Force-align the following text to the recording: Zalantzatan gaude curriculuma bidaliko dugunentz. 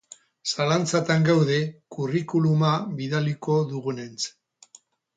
Zalantzatan 0.53 1.27
gaude 1.27 1.59
curriculuma 1.97 2.73
bidaliko 3.03 3.63
dugunentz. 3.75 4.31